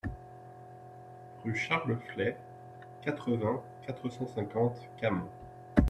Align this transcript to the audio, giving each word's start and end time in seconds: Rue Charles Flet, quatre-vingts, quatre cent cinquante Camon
Rue 1.43 1.55
Charles 1.55 1.95
Flet, 2.11 2.35
quatre-vingts, 3.03 3.61
quatre 3.85 4.09
cent 4.09 4.25
cinquante 4.25 4.87
Camon 4.99 5.29